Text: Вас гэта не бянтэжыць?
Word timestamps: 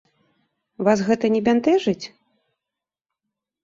Вас 0.87 0.99
гэта 1.11 1.25
не 1.35 1.41
бянтэжыць? 1.51 2.05